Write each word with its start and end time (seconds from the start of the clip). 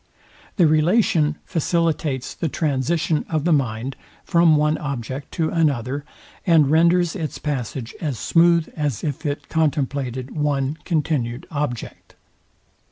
The 0.55 0.65
relation 0.65 1.37
facilitates 1.45 2.33
the 2.33 2.49
transition 2.49 3.23
of 3.29 3.45
the 3.45 3.53
mind 3.53 3.95
from 4.25 4.55
one 4.57 4.79
object 4.79 5.31
to 5.33 5.51
another, 5.51 6.05
and 6.43 6.71
renders 6.71 7.15
its 7.15 7.37
passage 7.37 7.93
as 8.01 8.17
smooth 8.17 8.73
as 8.75 9.03
if 9.03 9.27
it 9.27 9.47
contemplated 9.47 10.31
one 10.35 10.79
continued 10.85 11.45
object. 11.51 12.15